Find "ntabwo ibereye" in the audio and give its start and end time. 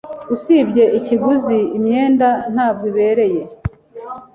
2.53-3.41